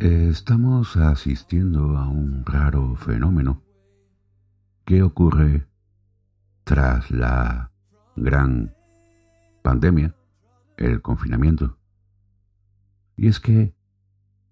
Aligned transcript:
Estamos 0.00 0.96
asistiendo 0.96 1.96
a 1.98 2.06
un 2.06 2.44
raro 2.46 2.94
fenómeno 2.94 3.64
que 4.84 5.02
ocurre 5.02 5.66
tras 6.62 7.10
la 7.10 7.72
gran 8.14 8.76
pandemia, 9.62 10.14
el 10.76 11.02
confinamiento. 11.02 11.78
Y 13.16 13.26
es 13.26 13.40
que 13.40 13.74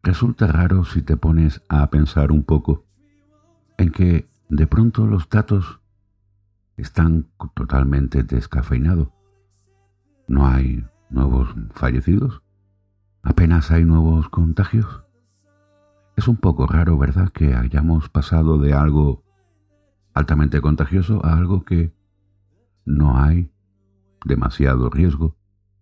resulta 0.02 0.48
raro 0.48 0.84
si 0.84 1.02
te 1.02 1.16
pones 1.16 1.62
a 1.68 1.88
pensar 1.90 2.32
un 2.32 2.42
poco 2.42 2.84
en 3.78 3.92
que 3.92 4.28
de 4.48 4.66
pronto 4.66 5.06
los 5.06 5.28
datos 5.28 5.80
están 6.76 7.28
totalmente 7.54 8.24
descafeinados. 8.24 9.10
No 10.26 10.48
hay 10.48 10.84
nuevos 11.08 11.54
fallecidos, 11.70 12.42
apenas 13.22 13.70
hay 13.70 13.84
nuevos 13.84 14.28
contagios. 14.28 15.05
Es 16.16 16.28
un 16.28 16.36
poco 16.36 16.66
raro, 16.66 16.96
¿verdad?, 16.96 17.28
que 17.28 17.54
hayamos 17.54 18.08
pasado 18.08 18.58
de 18.58 18.72
algo 18.72 19.22
altamente 20.14 20.62
contagioso 20.62 21.24
a 21.24 21.36
algo 21.36 21.64
que 21.64 21.92
no 22.86 23.18
hay 23.18 23.50
demasiado 24.24 24.88
riesgo, 24.88 25.36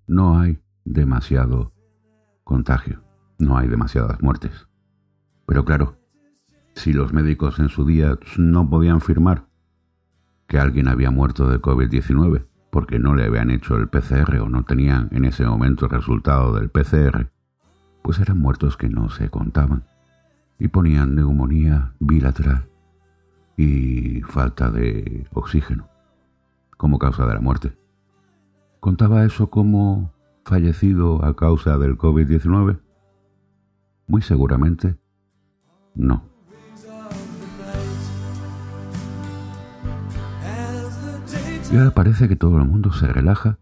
no 0.09 0.38
hay 0.38 0.60
demasiado 0.84 1.73
contagio, 2.43 3.05
no 3.38 3.57
hay 3.57 3.69
demasiadas 3.69 4.20
muertes. 4.23 4.66
Pero 5.47 5.65
claro, 5.65 5.98
si 6.74 6.93
los 6.93 7.12
médicos 7.12 7.60
en 7.60 7.69
su 7.69 7.87
día 7.87 8.19
no 8.37 8.69
podían 8.69 9.01
firmar 9.01 9.46
que 10.48 10.59
alguien 10.59 10.88
había 10.88 11.12
muerto 11.12 11.48
de 11.48 11.60
COVID-19 11.60 12.46
porque 12.73 12.98
no 12.98 13.15
le 13.15 13.24
habían 13.24 13.51
hecho 13.51 13.77
el 13.77 13.88
PCR 13.88 14.41
o 14.41 14.48
no 14.48 14.65
tenían 14.65 15.09
en 15.12 15.27
ese 15.27 15.46
momento 15.46 15.85
el 15.85 15.93
resultado 15.93 16.54
del 16.57 16.71
PCR, 16.71 17.30
pues 18.02 18.19
eran 18.19 18.41
muertos 18.41 18.76
que 18.76 18.88
no 18.88 19.10
se 19.10 19.30
contaban 19.30 19.85
y 20.59 20.69
ponían 20.69 21.15
neumonía 21.15 21.93
bilateral 22.01 22.69
y 23.57 24.21
falta 24.23 24.71
de 24.71 25.27
oxígeno 25.33 25.88
como 26.77 26.99
causa 26.99 27.27
de 27.27 27.35
la 27.35 27.41
muerte. 27.41 27.77
¿Contaba 28.80 29.25
eso 29.25 29.49
como 29.49 30.13
fallecido 30.45 31.25
a 31.25 31.35
causa 31.35 31.79
del 31.79 31.97
COVID-19? 31.97 32.79
Muy 34.07 34.23
seguramente 34.23 34.97
no. 35.95 36.25
Y 41.73 41.77
ahora 41.77 41.91
parece 41.91 42.29
que 42.29 42.37
todo 42.37 42.59
el 42.59 42.66
mundo 42.66 42.93
se 42.93 43.09
relaja 43.09 43.59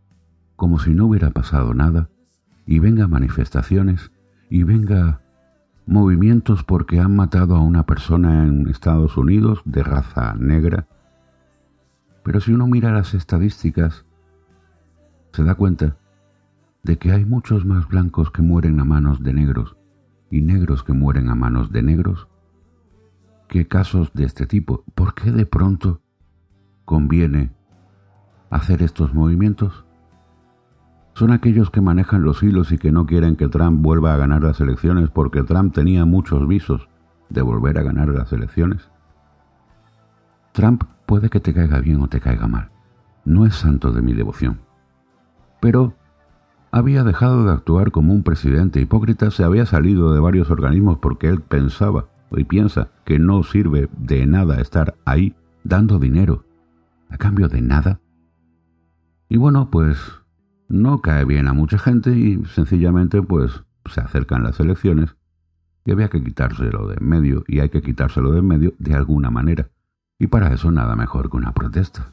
como 0.57 0.79
si 0.79 0.95
no 0.95 1.07
hubiera 1.07 1.31
pasado 1.31 1.73
nada 1.73 2.11
y 2.67 2.79
venga 2.79 3.07
manifestaciones 3.07 4.13
y 4.51 4.65
venga 4.65 5.22
movimientos 5.87 6.65
porque 6.65 7.01
han 7.01 7.17
matado 7.17 7.57
a 7.57 7.61
una 7.61 7.85
persona 7.85 8.47
en 8.47 8.69
Estados 8.69 9.17
Unidos 9.17 9.63
de 9.65 9.83
raza 9.83 10.35
negra. 10.39 10.87
Pero 12.23 12.41
si 12.41 12.53
uno 12.53 12.67
mira 12.67 12.93
las 12.93 13.15
estadísticas, 13.15 14.05
se 15.33 15.45
da 15.45 15.55
cuenta 15.55 15.97
de 16.83 16.99
que 16.99 17.13
hay 17.13 17.25
muchos 17.25 17.65
más 17.65 17.89
blancos 17.89 18.31
que 18.31 18.43
mueren 18.43 18.81
a 18.81 18.85
manos 18.85 19.23
de 19.23 19.33
negros 19.33 19.77
y 20.31 20.41
negros 20.41 20.83
que 20.83 20.93
mueren 20.93 21.29
a 21.29 21.35
manos 21.35 21.71
de 21.73 21.83
negros 21.83 22.29
que 23.49 23.69
casos 23.69 24.13
de 24.15 24.25
este 24.25 24.47
tipo. 24.47 24.85
¿Por 24.95 25.15
qué 25.15 25.31
de 25.31 25.47
pronto 25.47 26.01
conviene 26.85 27.53
hacer 28.51 28.83
estos 28.83 29.15
movimientos? 29.15 29.85
Son 31.15 31.31
aquellos 31.31 31.71
que 31.71 31.81
manejan 31.81 32.23
los 32.23 32.43
hilos 32.43 32.73
y 32.73 32.79
que 32.79 32.93
no 32.93 33.07
quieren 33.07 33.37
que 33.37 33.49
Trump 33.49 33.83
vuelva 33.83 34.15
a 34.15 34.17
ganar 34.17 34.43
las 34.43 34.61
elecciones 34.61 35.11
porque 35.11 35.43
Trump 35.43 35.75
tenía 35.75 36.05
muchos 36.05 36.47
visos 36.49 36.89
de 37.29 37.43
volver 37.43 37.79
a 37.79 37.83
ganar 37.83 38.09
las 38.09 38.33
elecciones. 38.33 38.91
Trump 40.53 40.85
puede 41.07 41.29
que 41.29 41.41
te 41.41 41.53
caiga 41.53 41.81
bien 41.81 42.01
o 42.01 42.09
te 42.09 42.21
caiga 42.21 42.47
mal. 42.47 42.71
No 43.25 43.47
es 43.47 43.55
santo 43.55 43.93
de 43.93 44.03
mi 44.03 44.15
devoción. 44.15 44.61
Pero 45.61 45.95
había 46.71 47.05
dejado 47.05 47.45
de 47.45 47.53
actuar 47.53 47.91
como 47.91 48.15
un 48.15 48.23
presidente 48.23 48.81
hipócrita, 48.81 49.31
se 49.31 49.45
había 49.45 49.67
salido 49.67 50.15
de 50.15 50.21
varios 50.21 50.51
organismos 50.51 50.99
porque 50.99 51.29
él 51.29 51.41
pensaba 51.41 52.07
y 52.31 52.45
piensa 52.45 52.89
que 53.05 53.19
no 53.19 53.43
sirve 53.43 53.91
de 53.97 54.27
nada 54.27 54.61
estar 54.61 54.95
ahí 55.05 55.35
dando 55.65 55.99
dinero 55.99 56.45
a 57.11 57.19
cambio 57.19 57.49
de 57.49 57.61
nada. 57.61 58.01
Y 59.29 59.37
bueno, 59.37 59.71
pues 59.71 60.22
no 60.73 61.03
cae 61.03 61.27
bien 61.27 61.49
a 61.49 61.53
mucha 61.53 61.79
gente 61.79 62.17
y 62.17 62.43
sencillamente 62.47 63.21
pues 63.23 63.63
se 63.85 64.01
acercan 64.01 64.43
las 64.43 64.59
elecciones 64.59 65.15
y 65.85 65.93
había 65.93 66.09
que 66.09 66.25
quitárselo 66.25 66.89
de 66.89 66.97
en 66.99 67.07
medio 67.07 67.45
y 67.47 67.61
hay 67.61 67.69
que 67.69 67.83
quitárselo 67.83 68.33
de 68.33 68.39
en 68.39 68.47
medio 68.47 68.75
de 68.79 68.95
alguna 68.95 69.31
manera. 69.31 69.69
Y 70.19 70.29
para 70.29 70.51
eso 70.53 70.71
nada 70.71 70.97
mejor 70.97 71.31
que 71.31 71.37
una 71.37 71.53
protesta. 71.53 72.09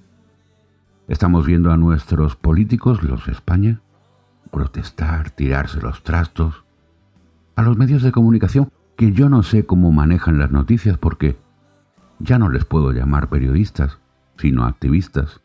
Estamos 1.07 1.45
viendo 1.45 1.71
a 1.71 1.77
nuestros 1.77 2.35
políticos, 2.35 3.01
los 3.01 3.25
de 3.25 3.31
España, 3.31 3.81
protestar, 4.51 5.29
tirarse 5.29 5.79
los 5.79 6.03
trastos, 6.03 6.65
a 7.55 7.61
los 7.61 7.77
medios 7.77 8.03
de 8.03 8.11
comunicación, 8.11 8.71
que 8.97 9.13
yo 9.13 9.29
no 9.29 9.41
sé 9.41 9.65
cómo 9.65 9.93
manejan 9.93 10.37
las 10.37 10.51
noticias 10.51 10.97
porque 10.97 11.37
ya 12.19 12.37
no 12.37 12.49
les 12.49 12.65
puedo 12.65 12.91
llamar 12.91 13.29
periodistas, 13.29 13.99
sino 14.35 14.65
activistas, 14.65 15.39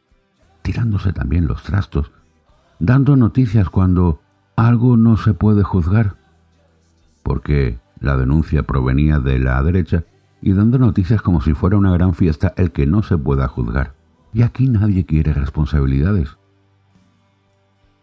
tirándose 0.63 1.13
también 1.13 1.47
los 1.47 1.63
trastos 1.63 2.11
dando 2.79 3.17
noticias 3.17 3.69
cuando 3.69 4.21
algo 4.57 4.97
no 4.97 5.17
se 5.17 5.35
puede 5.35 5.63
juzgar, 5.63 6.17
porque 7.23 7.79
la 8.01 8.17
denuncia 8.17 8.65
provenía 8.65 9.19
de 9.19 9.39
la 9.39 9.63
derecha, 9.63 10.05
y 10.41 10.53
dando 10.53 10.79
noticias 10.79 11.23
como 11.23 11.41
si 11.41 11.55
fuera 11.55 11.79
una 11.79 11.93
gran 11.93 12.15
fiesta 12.15 12.53
el 12.57 12.71
que 12.71 12.87
no 12.87 13.03
se 13.03 13.17
pueda 13.17 13.49
juzgar. 13.49 13.95
Y 14.35 14.43
aquí 14.43 14.69
nadie 14.69 15.07
quiere 15.07 15.33
responsabilidades. 15.33 16.37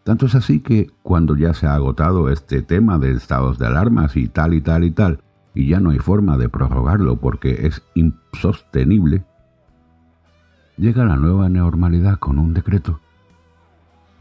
Tanto 0.03 0.25
es 0.25 0.33
así 0.33 0.61
que 0.61 0.89
cuando 1.03 1.35
ya 1.35 1.53
se 1.53 1.67
ha 1.67 1.75
agotado 1.75 2.29
este 2.29 2.63
tema 2.63 2.97
de 2.97 3.11
estados 3.11 3.59
de 3.59 3.67
alarmas 3.67 4.17
y 4.17 4.27
tal 4.27 4.55
y 4.55 4.61
tal 4.61 4.83
y 4.83 4.91
tal, 4.91 5.19
y 5.53 5.67
ya 5.67 5.79
no 5.79 5.91
hay 5.91 5.99
forma 5.99 6.37
de 6.37 6.49
prorrogarlo 6.49 7.17
porque 7.17 7.67
es 7.67 7.83
insostenible, 7.93 9.23
llega 10.77 11.05
la 11.05 11.17
nueva 11.17 11.47
normalidad 11.49 12.17
con 12.17 12.39
un 12.39 12.55
decreto 12.55 12.99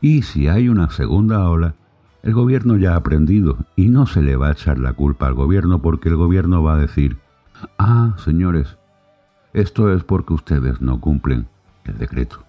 y 0.01 0.23
si 0.23 0.49
hay 0.49 0.69
una 0.69 0.91
segunda 0.91 1.49
ola, 1.49 1.75
el 2.23 2.35
gobierno 2.35 2.77
ya 2.77 2.95
ha 2.95 2.97
aprendido 2.97 3.59
y 3.77 3.89
no 3.89 4.07
se 4.07 4.23
le 4.23 4.37
va 4.37 4.49
a 4.49 4.53
echar 4.53 4.79
la 4.79 4.93
culpa 4.93 5.27
al 5.27 5.35
gobierno 5.35 5.81
porque 5.81 6.09
el 6.09 6.17
gobierno 6.17 6.63
va 6.63 6.75
a 6.75 6.81
decir, 6.81 7.19
ah, 7.79 8.15
señores, 8.19 8.79
esto 9.53 9.93
es 9.93 10.05
porque 10.05 10.35
ustedes 10.35 10.81
no 10.81 11.01
cumplen 11.01 11.49
el 11.85 11.99
decreto, 11.99 12.45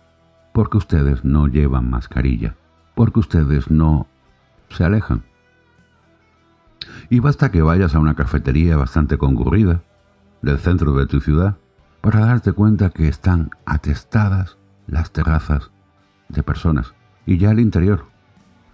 porque 0.54 0.78
ustedes 0.78 1.24
no 1.24 1.48
llevan 1.48 1.90
mascarilla, 1.90 2.56
porque 2.96 3.20
ustedes 3.20 3.70
no 3.70 4.08
se 4.70 4.84
alejan. 4.84 5.24
Y 7.10 7.20
basta 7.20 7.52
que 7.52 7.62
vayas 7.62 7.96
a 7.96 8.00
una 8.00 8.16
cafetería 8.16 8.78
bastante 8.78 9.18
concurrida 9.18 9.82
del 10.42 10.58
centro 10.58 10.94
de 10.94 11.06
tu 11.06 11.20
ciudad 11.20 11.58
para 12.02 12.26
darte 12.26 12.54
cuenta 12.54 12.90
que 12.90 13.08
están 13.08 13.52
atestadas 13.66 14.58
las 14.88 15.12
terrazas 15.12 15.72
de 16.30 16.44
personas 16.44 16.94
y 17.26 17.38
ya 17.38 17.52
al 17.52 17.60
interior, 17.60 18.06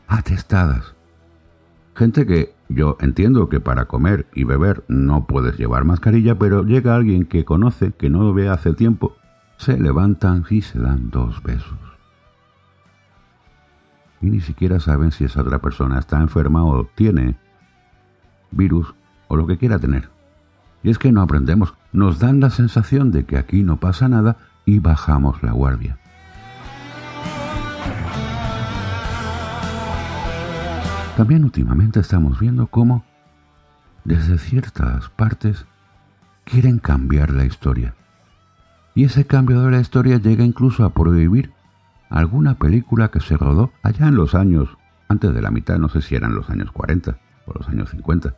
atestadas. 0.07 0.93
Gente 1.95 2.25
que 2.25 2.53
yo 2.69 2.97
entiendo 2.99 3.49
que 3.49 3.59
para 3.59 3.85
comer 3.85 4.27
y 4.33 4.43
beber 4.43 4.83
no 4.87 5.25
puedes 5.25 5.57
llevar 5.57 5.85
mascarilla, 5.85 6.37
pero 6.37 6.63
llega 6.63 6.95
alguien 6.95 7.25
que 7.25 7.45
conoce, 7.45 7.91
que 7.91 8.09
no 8.09 8.23
lo 8.23 8.33
ve 8.33 8.49
hace 8.49 8.73
tiempo, 8.73 9.15
se 9.57 9.79
levantan 9.79 10.45
y 10.49 10.61
se 10.61 10.79
dan 10.79 11.09
dos 11.09 11.41
besos. 11.41 11.77
Y 14.21 14.29
ni 14.29 14.41
siquiera 14.41 14.79
saben 14.79 15.11
si 15.11 15.25
esa 15.25 15.41
otra 15.41 15.59
persona 15.59 15.99
está 15.99 16.21
enferma 16.21 16.63
o 16.65 16.85
tiene 16.95 17.37
virus 18.51 18.93
o 19.27 19.35
lo 19.35 19.47
que 19.47 19.57
quiera 19.57 19.79
tener. 19.79 20.09
Y 20.83 20.89
es 20.89 20.97
que 20.97 21.11
no 21.11 21.21
aprendemos, 21.21 21.73
nos 21.91 22.19
dan 22.19 22.39
la 22.39 22.49
sensación 22.49 23.11
de 23.11 23.25
que 23.25 23.37
aquí 23.37 23.63
no 23.63 23.77
pasa 23.77 24.07
nada 24.07 24.37
y 24.65 24.79
bajamos 24.79 25.41
la 25.43 25.51
guardia. 25.51 25.97
También 31.17 31.43
últimamente 31.43 31.99
estamos 31.99 32.39
viendo 32.39 32.67
cómo 32.67 33.03
desde 34.03 34.37
ciertas 34.37 35.09
partes 35.09 35.65
quieren 36.43 36.77
cambiar 36.77 37.31
la 37.31 37.43
historia. 37.43 37.95
Y 38.93 39.05
ese 39.05 39.25
cambio 39.25 39.63
de 39.63 39.71
la 39.71 39.79
historia 39.79 40.19
llega 40.19 40.43
incluso 40.43 40.85
a 40.85 40.93
prohibir 40.93 41.51
alguna 42.11 42.59
película 42.59 43.07
que 43.07 43.19
se 43.19 43.35
rodó 43.35 43.71
allá 43.81 44.09
en 44.09 44.15
los 44.15 44.35
años, 44.35 44.69
antes 45.07 45.33
de 45.33 45.41
la 45.41 45.49
mitad, 45.49 45.79
no 45.79 45.89
sé 45.89 46.03
si 46.03 46.13
eran 46.13 46.35
los 46.35 46.51
años 46.51 46.71
40 46.71 47.17
o 47.47 47.53
los 47.57 47.67
años 47.67 47.89
50. 47.89 48.35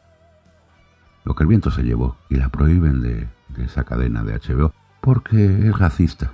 Lo 1.25 1.35
que 1.35 1.43
el 1.43 1.49
viento 1.49 1.71
se 1.71 1.83
llevó 1.83 2.15
y 2.29 2.35
la 2.35 2.47
prohíben 2.47 3.01
de, 3.01 3.27
de 3.57 3.65
esa 3.65 3.83
cadena 3.83 4.23
de 4.23 4.39
HBO 4.39 4.71
porque 5.01 5.67
es 5.67 5.77
racista. 5.77 6.31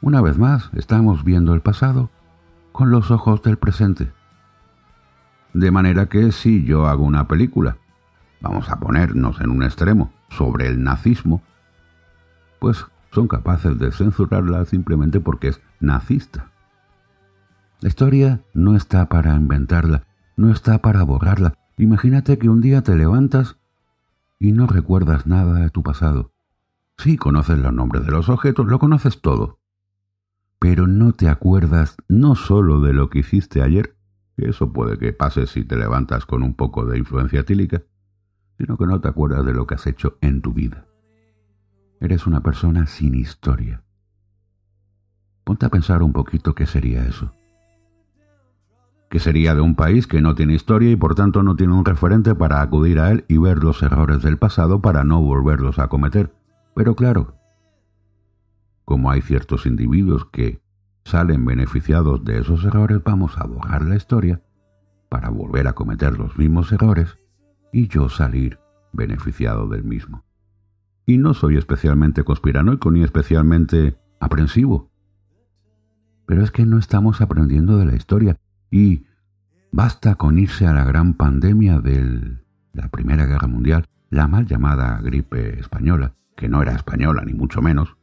Una 0.00 0.22
vez 0.22 0.38
más, 0.38 0.70
estamos 0.72 1.22
viendo 1.22 1.52
el 1.52 1.60
pasado 1.60 2.08
con 2.72 2.90
los 2.90 3.10
ojos 3.10 3.42
del 3.42 3.58
presente. 3.58 4.10
De 5.54 5.70
manera 5.70 6.06
que 6.06 6.32
si 6.32 6.64
yo 6.64 6.86
hago 6.86 7.04
una 7.04 7.26
película 7.26 7.78
vamos 8.44 8.68
a 8.68 8.78
ponernos 8.78 9.40
en 9.40 9.50
un 9.50 9.62
extremo, 9.62 10.12
sobre 10.28 10.66
el 10.66 10.82
nazismo, 10.82 11.42
pues 12.58 12.84
son 13.10 13.26
capaces 13.26 13.78
de 13.78 13.90
censurarla 13.90 14.64
simplemente 14.66 15.18
porque 15.18 15.48
es 15.48 15.60
nazista. 15.80 16.50
La 17.80 17.88
historia 17.88 18.42
no 18.52 18.76
está 18.76 19.08
para 19.08 19.34
inventarla, 19.34 20.04
no 20.36 20.50
está 20.50 20.82
para 20.82 21.02
borrarla. 21.04 21.54
Imagínate 21.78 22.38
que 22.38 22.48
un 22.48 22.60
día 22.60 22.82
te 22.82 22.94
levantas 22.96 23.56
y 24.38 24.52
no 24.52 24.66
recuerdas 24.66 25.26
nada 25.26 25.60
de 25.60 25.70
tu 25.70 25.82
pasado. 25.82 26.32
Sí, 26.98 27.16
conoces 27.16 27.58
los 27.58 27.72
nombres 27.72 28.04
de 28.04 28.12
los 28.12 28.28
objetos, 28.28 28.66
lo 28.66 28.78
conoces 28.78 29.20
todo. 29.20 29.58
Pero 30.58 30.86
no 30.86 31.12
te 31.12 31.28
acuerdas 31.28 31.96
no 32.08 32.34
solo 32.34 32.80
de 32.80 32.92
lo 32.92 33.10
que 33.10 33.20
hiciste 33.20 33.62
ayer, 33.62 33.93
eso 34.36 34.72
puede 34.72 34.98
que 34.98 35.12
pase 35.12 35.46
si 35.46 35.64
te 35.64 35.76
levantas 35.76 36.26
con 36.26 36.42
un 36.42 36.54
poco 36.54 36.84
de 36.84 36.98
influencia 36.98 37.44
tílica, 37.44 37.82
sino 38.58 38.76
que 38.76 38.86
no 38.86 39.00
te 39.00 39.08
acuerdas 39.08 39.44
de 39.46 39.52
lo 39.52 39.66
que 39.66 39.74
has 39.74 39.86
hecho 39.86 40.18
en 40.20 40.42
tu 40.42 40.52
vida. 40.52 40.86
Eres 42.00 42.26
una 42.26 42.42
persona 42.42 42.86
sin 42.86 43.14
historia. 43.14 43.82
Ponte 45.44 45.66
a 45.66 45.68
pensar 45.68 46.02
un 46.02 46.12
poquito 46.12 46.54
qué 46.54 46.66
sería 46.66 47.04
eso. 47.04 47.32
¿Qué 49.08 49.20
sería 49.20 49.54
de 49.54 49.60
un 49.60 49.76
país 49.76 50.08
que 50.08 50.20
no 50.20 50.34
tiene 50.34 50.54
historia 50.54 50.90
y 50.90 50.96
por 50.96 51.14
tanto 51.14 51.42
no 51.42 51.54
tiene 51.54 51.74
un 51.74 51.84
referente 51.84 52.34
para 52.34 52.60
acudir 52.60 52.98
a 52.98 53.12
él 53.12 53.24
y 53.28 53.38
ver 53.38 53.62
los 53.62 53.82
errores 53.82 54.22
del 54.22 54.38
pasado 54.38 54.80
para 54.80 55.04
no 55.04 55.20
volverlos 55.20 55.78
a 55.78 55.86
cometer? 55.86 56.34
Pero 56.74 56.96
claro, 56.96 57.36
como 58.84 59.10
hay 59.10 59.22
ciertos 59.22 59.66
individuos 59.66 60.26
que 60.26 60.63
salen 61.04 61.44
beneficiados 61.44 62.24
de 62.24 62.38
esos 62.38 62.64
errores, 62.64 63.02
vamos 63.04 63.36
a 63.38 63.46
borrar 63.46 63.82
la 63.82 63.96
historia 63.96 64.42
para 65.08 65.28
volver 65.28 65.68
a 65.68 65.74
cometer 65.74 66.18
los 66.18 66.36
mismos 66.38 66.72
errores 66.72 67.18
y 67.72 67.88
yo 67.88 68.08
salir 68.08 68.58
beneficiado 68.92 69.68
del 69.68 69.84
mismo. 69.84 70.24
Y 71.06 71.18
no 71.18 71.34
soy 71.34 71.56
especialmente 71.56 72.24
conspiranoico 72.24 72.90
ni 72.90 73.02
especialmente 73.02 73.96
aprensivo. 74.20 74.90
Pero 76.26 76.42
es 76.42 76.50
que 76.50 76.64
no 76.64 76.78
estamos 76.78 77.20
aprendiendo 77.20 77.76
de 77.76 77.84
la 77.84 77.94
historia 77.94 78.38
y 78.70 79.04
basta 79.70 80.14
con 80.14 80.38
irse 80.38 80.66
a 80.66 80.72
la 80.72 80.84
gran 80.84 81.14
pandemia 81.14 81.80
de 81.80 82.38
la 82.72 82.88
Primera 82.88 83.26
Guerra 83.26 83.46
Mundial, 83.46 83.84
la 84.08 84.26
mal 84.26 84.46
llamada 84.46 85.00
gripe 85.02 85.60
española, 85.60 86.14
que 86.36 86.48
no 86.48 86.62
era 86.62 86.72
española 86.72 87.22
ni 87.26 87.34
mucho 87.34 87.60
menos, 87.60 87.96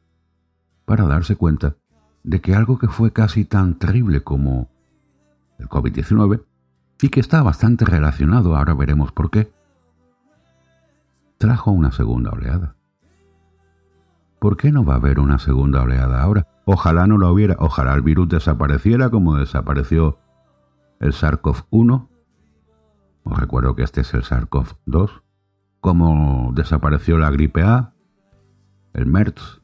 para 0.85 1.05
darse 1.05 1.35
cuenta 1.35 1.75
de 2.23 2.41
que 2.41 2.55
algo 2.55 2.77
que 2.77 2.87
fue 2.87 3.11
casi 3.11 3.45
tan 3.45 3.75
terrible 3.75 4.21
como 4.21 4.69
el 5.59 5.67
COVID-19, 5.67 6.43
y 7.01 7.09
que 7.09 7.19
está 7.19 7.41
bastante 7.41 7.85
relacionado, 7.85 8.55
ahora 8.55 8.73
veremos 8.73 9.11
por 9.11 9.31
qué, 9.31 9.51
trajo 11.37 11.71
una 11.71 11.91
segunda 11.91 12.31
oleada. 12.31 12.75
¿Por 14.39 14.57
qué 14.57 14.71
no 14.71 14.85
va 14.85 14.93
a 14.93 14.97
haber 14.97 15.19
una 15.19 15.39
segunda 15.39 15.81
oleada 15.81 16.21
ahora? 16.21 16.47
Ojalá 16.65 17.07
no 17.07 17.17
lo 17.17 17.31
hubiera, 17.31 17.55
ojalá 17.59 17.93
el 17.93 18.01
virus 18.01 18.29
desapareciera 18.29 19.09
como 19.09 19.35
desapareció 19.37 20.19
el 20.99 21.13
SARS-CoV-1. 21.13 22.07
Os 23.23 23.39
recuerdo 23.39 23.75
que 23.75 23.83
este 23.83 24.01
es 24.01 24.13
el 24.13 24.23
SARS-CoV-2. 24.23 25.21
Como 25.79 26.51
desapareció 26.53 27.17
la 27.17 27.31
gripe 27.31 27.63
A, 27.63 27.93
el 28.93 29.07
MERS 29.07 29.60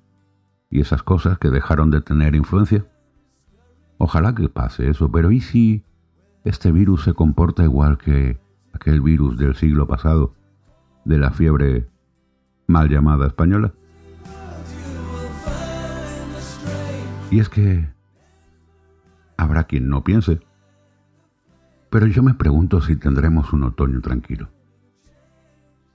y 0.69 0.81
esas 0.81 1.03
cosas 1.03 1.37
que 1.37 1.49
dejaron 1.49 1.91
de 1.91 2.01
tener 2.01 2.35
influencia. 2.35 2.85
Ojalá 3.97 4.35
que 4.35 4.49
pase 4.49 4.89
eso, 4.89 5.11
pero 5.11 5.31
¿y 5.31 5.41
si 5.41 5.83
este 6.43 6.71
virus 6.71 7.03
se 7.03 7.13
comporta 7.13 7.63
igual 7.63 7.97
que 7.97 8.39
aquel 8.73 9.01
virus 9.01 9.37
del 9.37 9.55
siglo 9.55 9.87
pasado, 9.87 10.33
de 11.05 11.17
la 11.17 11.31
fiebre 11.31 11.87
mal 12.67 12.89
llamada 12.89 13.27
española? 13.27 13.73
Y 17.31 17.39
es 17.39 17.49
que 17.49 17.89
habrá 19.35 19.65
quien 19.65 19.89
no 19.89 20.03
piense, 20.03 20.39
pero 21.89 22.07
yo 22.07 22.23
me 22.23 22.33
pregunto 22.33 22.81
si 22.81 22.95
tendremos 22.95 23.51
un 23.53 23.63
otoño 23.63 24.01
tranquilo, 24.01 24.49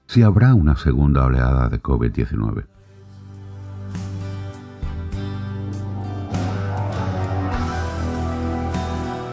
si 0.07 0.21
habrá 0.23 0.53
una 0.53 0.75
segunda 0.75 1.25
oleada 1.25 1.69
de 1.69 1.81
COVID-19. 1.81 2.65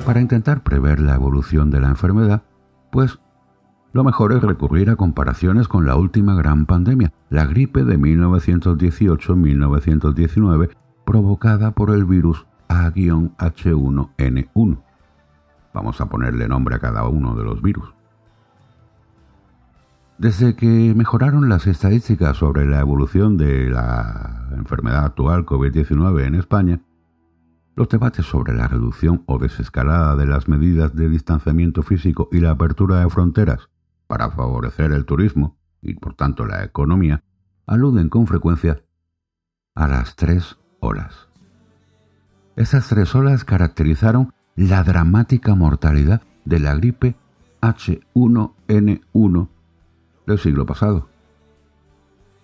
Para 0.04 0.20
intentar 0.20 0.62
prever 0.62 1.00
la 1.00 1.14
evolución 1.14 1.70
de 1.70 1.80
la 1.80 1.88
enfermedad, 1.88 2.42
pues 2.90 3.18
lo 3.92 4.04
mejor 4.04 4.32
es 4.32 4.42
recurrir 4.42 4.90
a 4.90 4.96
comparaciones 4.96 5.68
con 5.68 5.86
la 5.86 5.96
última 5.96 6.34
gran 6.34 6.66
pandemia, 6.66 7.12
la 7.28 7.46
gripe 7.46 7.84
de 7.84 7.98
1918-1919, 7.98 10.70
provocada 11.04 11.70
por 11.72 11.90
el 11.90 12.04
virus 12.04 12.46
A-H1N1. 12.68 14.82
Vamos 15.74 16.00
a 16.00 16.06
ponerle 16.06 16.48
nombre 16.48 16.76
a 16.76 16.80
cada 16.80 17.06
uno 17.06 17.36
de 17.36 17.44
los 17.44 17.60
virus. 17.62 17.92
Desde 20.18 20.54
que 20.54 20.94
mejoraron 20.94 21.48
las 21.48 21.66
estadísticas 21.66 22.36
sobre 22.36 22.66
la 22.66 22.80
evolución 22.80 23.36
de 23.36 23.70
la 23.70 24.48
enfermedad 24.56 25.04
actual 25.06 25.46
COVID-19 25.46 26.26
en 26.26 26.34
España, 26.34 26.80
los 27.80 27.88
debates 27.88 28.26
sobre 28.26 28.52
la 28.52 28.68
reducción 28.68 29.24
o 29.24 29.38
desescalada 29.38 30.14
de 30.14 30.26
las 30.26 30.48
medidas 30.48 30.94
de 30.94 31.08
distanciamiento 31.08 31.82
físico 31.82 32.28
y 32.30 32.40
la 32.40 32.50
apertura 32.50 33.00
de 33.00 33.08
fronteras 33.08 33.70
para 34.06 34.30
favorecer 34.30 34.92
el 34.92 35.06
turismo 35.06 35.56
y 35.80 35.94
por 35.94 36.12
tanto 36.12 36.44
la 36.44 36.62
economía 36.62 37.24
aluden 37.66 38.10
con 38.10 38.26
frecuencia 38.26 38.82
a 39.74 39.88
las 39.88 40.14
tres 40.14 40.58
olas. 40.80 41.28
Esas 42.54 42.86
tres 42.86 43.14
olas 43.14 43.46
caracterizaron 43.46 44.34
la 44.56 44.84
dramática 44.84 45.54
mortalidad 45.54 46.20
de 46.44 46.60
la 46.60 46.74
gripe 46.74 47.16
H1N1 47.62 49.48
del 50.26 50.38
siglo 50.38 50.66
pasado. 50.66 51.08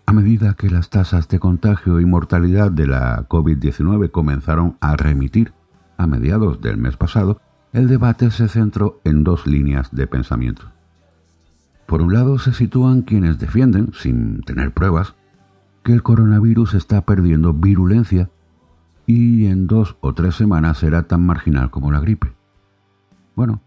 A 0.08 0.12
medida 0.12 0.55
que 0.55 0.70
las 0.70 0.88
tasas 0.88 1.26
de 1.26 1.41
contagio 1.41 1.99
y 1.99 2.06
mortalidad 2.06 2.70
de 2.70 2.87
la 2.87 3.29
COVID-19 3.29 4.12
comenzaron 4.12 4.76
a 4.81 4.94
remitir 4.94 5.53
a 5.97 6.06
mediados 6.06 6.61
del 6.61 6.79
mes 6.79 6.97
pasado, 6.97 7.41
el 7.72 7.89
debate 7.89 8.31
se 8.31 8.46
centró 8.46 9.01
en 9.03 9.25
dos 9.25 9.48
líneas 9.48 9.91
de 9.91 10.06
pensamiento. 10.06 10.70
Por 11.86 12.03
un 12.03 12.13
lado 12.13 12.39
se 12.39 12.53
sitúan 12.53 13.03
quienes 13.03 13.41
defienden, 13.41 13.93
sin 13.94 14.43
tener 14.43 14.72
pruebas, 14.72 15.17
que 15.82 15.93
el 15.93 16.05
coronavirus 16.05 16.75
está 16.75 17.01
perdiendo 17.01 17.53
virulencia 17.53 18.31
y 19.06 19.46
en 19.46 19.67
dos 19.67 19.96
o 20.01 20.15
tres 20.15 20.36
semanas 20.36 20.79
será 20.79 21.08
tan 21.08 21.27
marginal 21.27 21.72
como 21.72 21.91
la 21.91 21.98
gripe. 21.98 22.32
Bueno, 23.34 23.60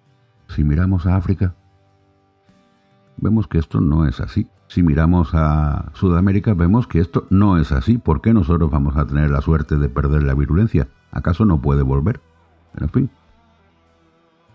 si 0.47 0.63
miramos 0.63 1.05
a 1.05 1.17
África, 1.17 1.55
vemos 3.17 3.47
que 3.49 3.57
esto 3.57 3.81
no 3.81 4.05
es 4.05 4.21
así. 4.21 4.47
Si 4.69 4.83
miramos 4.83 5.31
a 5.33 5.91
Sudamérica, 5.95 6.53
vemos 6.53 6.85
que 6.85 6.99
esto 6.99 7.25
no 7.31 7.57
es 7.57 7.71
así. 7.71 7.97
¿Por 7.97 8.21
qué 8.21 8.35
nosotros 8.35 8.69
vamos 8.69 8.95
a 8.97 9.05
tener 9.07 9.31
la 9.31 9.41
suerte 9.41 9.77
de 9.77 9.89
perder 9.89 10.21
la 10.21 10.35
virulencia? 10.35 10.87
¿Acaso 11.11 11.43
no 11.43 11.59
puede 11.59 11.81
volver? 11.81 12.21
En 12.79 12.87
fin. 12.89 13.09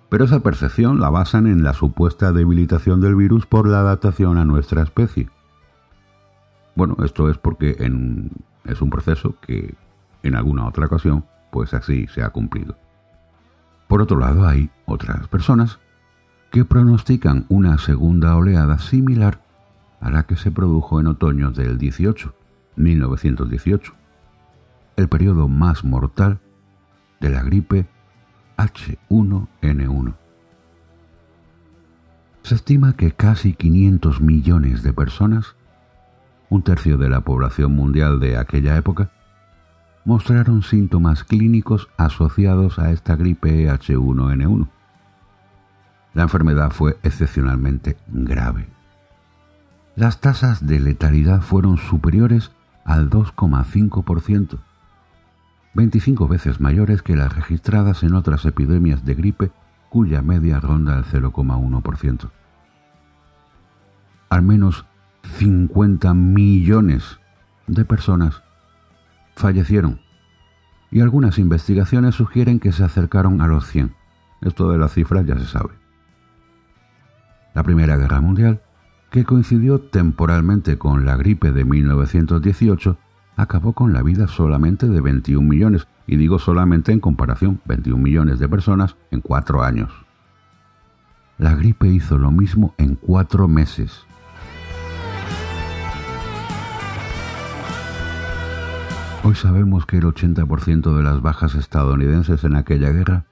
Pero 0.08 0.24
esa 0.24 0.38
percepción 0.38 1.00
la 1.00 1.10
basan 1.10 1.48
en 1.48 1.64
la 1.64 1.72
supuesta 1.72 2.32
debilitación 2.32 3.00
del 3.00 3.16
virus 3.16 3.44
por 3.44 3.66
la 3.66 3.80
adaptación 3.80 4.38
a 4.38 4.44
nuestra 4.44 4.82
especie. 4.82 5.28
Bueno, 6.76 6.96
esto 7.04 7.28
es 7.28 7.36
porque 7.36 7.76
es 8.64 8.82
un 8.82 8.90
proceso 8.90 9.34
que 9.40 9.74
en 10.22 10.36
alguna 10.36 10.68
otra 10.68 10.86
ocasión, 10.86 11.24
pues 11.50 11.74
así 11.74 12.06
se 12.06 12.22
ha 12.22 12.30
cumplido. 12.30 12.76
Por 13.88 14.00
otro 14.00 14.20
lado, 14.20 14.46
hay 14.46 14.70
otras 14.86 15.26
personas 15.26 15.80
que 16.52 16.64
pronostican 16.64 17.46
una 17.48 17.78
segunda 17.78 18.36
oleada 18.36 18.78
similar 18.78 19.43
a 20.04 20.10
la 20.10 20.24
que 20.24 20.36
se 20.36 20.50
produjo 20.50 21.00
en 21.00 21.06
otoño 21.06 21.50
del 21.50 21.78
18, 21.78 22.34
1918, 22.76 23.94
el 24.96 25.08
periodo 25.08 25.48
más 25.48 25.82
mortal 25.82 26.40
de 27.20 27.30
la 27.30 27.42
gripe 27.42 27.88
H1N1. 28.58 30.14
Se 32.42 32.54
estima 32.54 32.94
que 32.94 33.12
casi 33.12 33.54
500 33.54 34.20
millones 34.20 34.82
de 34.82 34.92
personas, 34.92 35.56
un 36.50 36.62
tercio 36.62 36.98
de 36.98 37.08
la 37.08 37.22
población 37.22 37.72
mundial 37.72 38.20
de 38.20 38.36
aquella 38.36 38.76
época, 38.76 39.10
mostraron 40.04 40.62
síntomas 40.62 41.24
clínicos 41.24 41.88
asociados 41.96 42.78
a 42.78 42.90
esta 42.90 43.16
gripe 43.16 43.70
H1N1. 43.70 44.68
La 46.12 46.24
enfermedad 46.24 46.72
fue 46.72 46.98
excepcionalmente 47.02 47.96
grave. 48.06 48.73
Las 49.96 50.20
tasas 50.20 50.66
de 50.66 50.80
letalidad 50.80 51.40
fueron 51.40 51.78
superiores 51.78 52.50
al 52.84 53.10
2,5%, 53.10 54.58
25 55.74 56.28
veces 56.28 56.60
mayores 56.60 57.02
que 57.02 57.14
las 57.14 57.34
registradas 57.34 58.02
en 58.02 58.14
otras 58.14 58.44
epidemias 58.44 59.04
de 59.04 59.14
gripe 59.14 59.52
cuya 59.90 60.20
media 60.22 60.58
ronda 60.58 60.98
el 60.98 61.04
0,1%. 61.04 62.30
al 64.30 64.42
menos 64.42 64.84
50 65.38 66.12
millones 66.12 67.20
de 67.68 67.84
personas 67.84 68.42
fallecieron 69.36 70.00
y 70.90 71.00
algunas 71.00 71.38
investigaciones 71.38 72.16
sugieren 72.16 72.58
que 72.58 72.72
se 72.72 72.82
acercaron 72.82 73.40
a 73.40 73.46
los 73.46 73.68
100. 73.68 73.94
Esto 74.42 74.70
de 74.70 74.78
las 74.78 74.92
cifras 74.92 75.24
ya 75.24 75.38
se 75.38 75.46
sabe. 75.46 75.70
La 77.54 77.62
Primera 77.62 77.96
Guerra 77.96 78.20
Mundial, 78.20 78.60
que 79.14 79.24
coincidió 79.24 79.78
temporalmente 79.78 80.76
con 80.76 81.06
la 81.06 81.16
gripe 81.16 81.52
de 81.52 81.64
1918, 81.64 82.98
acabó 83.36 83.72
con 83.72 83.92
la 83.92 84.02
vida 84.02 84.26
solamente 84.26 84.88
de 84.88 85.00
21 85.00 85.48
millones, 85.48 85.86
y 86.08 86.16
digo 86.16 86.40
solamente 86.40 86.90
en 86.90 86.98
comparación, 86.98 87.60
21 87.64 88.02
millones 88.02 88.40
de 88.40 88.48
personas 88.48 88.96
en 89.12 89.20
cuatro 89.20 89.62
años. 89.62 89.92
La 91.38 91.54
gripe 91.54 91.86
hizo 91.86 92.18
lo 92.18 92.32
mismo 92.32 92.74
en 92.76 92.96
cuatro 92.96 93.46
meses. 93.46 94.04
Hoy 99.22 99.36
sabemos 99.36 99.86
que 99.86 99.98
el 99.98 100.06
80% 100.06 100.96
de 100.96 101.02
las 101.04 101.22
bajas 101.22 101.54
estadounidenses 101.54 102.42
en 102.42 102.56
aquella 102.56 102.90
guerra 102.90 103.26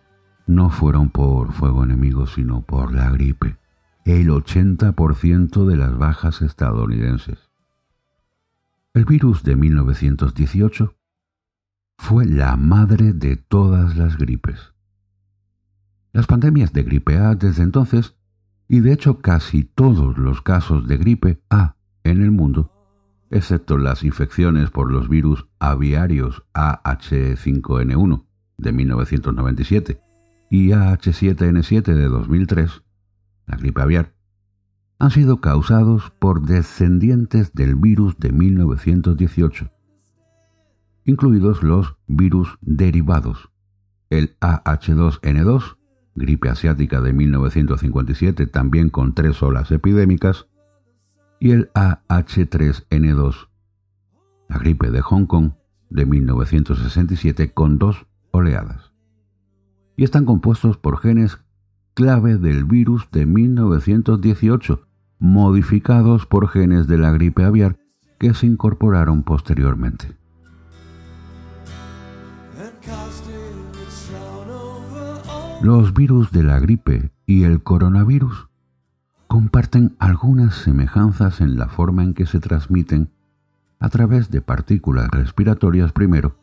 no 0.47 0.71
fueron 0.71 1.09
por 1.11 1.53
fuego 1.53 1.83
enemigo, 1.83 2.29
sino 2.29 2.61
por 2.61 2.95
la 2.95 3.11
gripe. 3.11 3.57
El 4.05 4.31
80% 4.31 5.65
de 5.65 5.77
las 5.77 5.97
bajas 5.97 6.43
estadounidenses. 6.43 7.39
El 8.95 9.05
virus 9.05 9.45
de 9.45 9.55
1918 9.55 10.97
fue 11.99 12.27
la 12.27 12.57
madre 12.57 13.13
de 13.13 13.37
todas 13.37 13.97
las 13.97 14.19
gripes. 14.19 14.73
Las 16.13 16.27
pandemias 16.27 16.73
de 16.73 16.83
gripe 16.83 17.17
A 17.17 17.37
desde 17.37 17.63
entonces, 17.63 18.17
y 18.67 18.81
de 18.81 18.93
hecho 18.93 19.21
casi 19.21 19.63
todos 19.63 20.19
los 20.19 20.43
casos 20.43 20.89
de 20.89 20.97
gripe 20.97 21.41
A 21.49 21.77
en 22.03 22.23
el 22.23 22.33
mundo, 22.33 22.73
excepto 23.31 23.79
las 23.79 24.03
infecciones 24.03 24.71
por 24.71 24.91
los 24.91 25.09
virus 25.09 25.47
aviarios 25.61 26.43
AH5N1 26.55 28.25
de 28.59 28.73
1997 28.73 30.03
y 30.51 30.71
AH7N7 30.71 31.83
de 31.95 32.09
2003, 32.09 32.83
la 33.47 33.57
gripe 33.57 33.83
aviar, 33.83 34.15
han 34.99 35.11
sido 35.11 35.41
causados 35.41 36.13
por 36.19 36.43
descendientes 36.43 37.53
del 37.55 37.75
virus 37.75 38.19
de 38.19 38.33
1918, 38.33 39.71
incluidos 41.05 41.63
los 41.63 41.97
virus 42.07 42.57
derivados, 42.61 43.51
el 44.11 44.39
AH2N2, 44.41 45.77
gripe 46.15 46.49
asiática 46.49 47.01
de 47.01 47.13
1957 47.13 48.47
también 48.47 48.91
con 48.91 49.15
tres 49.15 49.43
olas 49.43 49.71
epidémicas, 49.71 50.47
y 51.41 51.51
el 51.51 51.73
AH3N2, 51.73 53.49
la 54.49 54.59
gripe 54.59 54.91
de 54.91 55.01
Hong 55.01 55.27
Kong 55.27 55.53
de 55.91 56.07
1967 56.07 57.53
con 57.53 57.79
dos 57.79 58.07
oleadas. 58.31 58.93
Y 59.97 60.05
están 60.05 60.25
compuestos 60.25 60.79
por 60.79 60.99
genes 60.99 61.43
clave 61.95 62.39
del 62.39 62.65
virus 62.65 63.09
de 63.11 63.27
1918, 63.27 64.87
modificados 65.19 66.27
por 66.27 66.49
genes 66.49 66.87
de 66.87 66.99
la 66.99 67.13
gripe 67.13 67.45
aviar 67.45 67.77
que 68.19 68.35
se 68.35 68.47
incorporaron 68.47 69.23
posteriormente. 69.23 70.17
Los 75.63 75.95
virus 75.95 76.33
de 76.33 76.43
la 76.43 76.59
gripe 76.59 77.13
y 77.27 77.45
el 77.45 77.63
coronavirus 77.63 78.49
comparten 79.29 79.95
algunas 79.99 80.57
semejanzas 80.57 81.41
en 81.41 81.57
la 81.57 81.69
forma 81.69 82.03
en 82.03 82.15
que 82.15 82.27
se 82.27 82.41
transmiten 82.41 83.11
a 83.79 83.89
través 83.89 84.31
de 84.31 84.41
partículas 84.41 85.09
respiratorias 85.11 85.93
primero 85.93 86.37